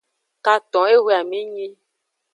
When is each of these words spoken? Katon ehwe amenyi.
Katon 0.45 0.85
ehwe 0.95 1.11
amenyi. 1.21 1.67